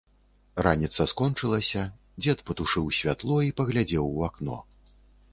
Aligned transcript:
Раніца 0.67 1.05
скончылася, 1.11 1.83
дзед 2.23 2.41
патушыў 2.47 2.85
святло 3.01 3.37
і 3.49 3.53
паглядзеў 3.61 4.09
у 4.15 4.25
акно. 4.29 4.57